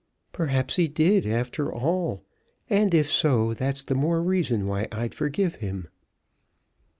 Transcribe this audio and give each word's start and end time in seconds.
"Perhaps 0.31 0.77
he 0.77 0.87
did, 0.87 1.27
after 1.27 1.71
all; 1.71 2.23
and 2.71 2.91
if 2.91 3.05
so, 3.07 3.53
that's 3.53 3.83
the 3.83 3.93
more 3.93 4.19
reason 4.19 4.65
why 4.65 4.87
I'd 4.91 5.13
forgive 5.13 5.57
him." 5.57 5.89